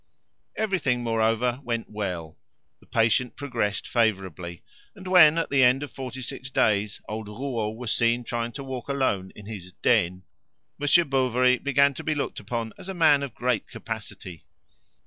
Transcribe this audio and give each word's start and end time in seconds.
Everything, 0.55 1.03
moreover, 1.03 1.59
went 1.63 1.87
well; 1.87 2.39
the 2.79 2.87
patient 2.87 3.35
progressed 3.35 3.87
favourably; 3.87 4.63
and 4.95 5.07
when, 5.07 5.37
at 5.37 5.51
the 5.51 5.61
end 5.63 5.83
of 5.83 5.91
forty 5.91 6.23
six 6.23 6.49
days, 6.49 6.99
old 7.07 7.27
Rouault 7.27 7.75
was 7.77 7.93
seen 7.93 8.23
trying 8.23 8.51
to 8.53 8.63
walk 8.63 8.89
alone 8.89 9.31
in 9.35 9.45
his 9.45 9.73
"den," 9.83 10.23
Monsieur 10.79 11.03
Bovary 11.03 11.59
began 11.59 11.93
to 11.93 12.03
be 12.03 12.15
looked 12.15 12.39
upon 12.39 12.73
as 12.79 12.89
a 12.89 12.95
man 12.95 13.21
of 13.21 13.35
great 13.35 13.67
capacity. 13.67 14.43